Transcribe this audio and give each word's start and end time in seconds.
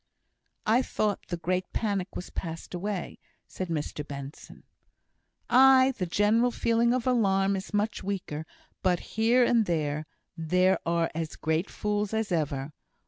"I 0.65 0.81
thought 0.81 1.27
the 1.27 1.37
great 1.37 1.71
panic 1.73 2.15
was 2.15 2.31
passed 2.31 2.73
away!" 2.73 3.19
said 3.47 3.67
Mr 3.67 4.03
Benson. 4.03 4.63
"Aye! 5.47 5.93
the 5.99 6.07
general 6.07 6.49
feeling 6.49 6.91
of 6.91 7.05
alarm 7.05 7.55
is 7.55 7.71
much 7.71 8.01
weaker; 8.03 8.47
but, 8.81 8.99
here 9.13 9.43
and 9.43 9.67
there, 9.67 10.07
there 10.35 10.79
are 10.87 11.11
as 11.13 11.35
great 11.35 11.69
fools 11.69 12.15
as 12.15 12.31
ever. 12.31 12.73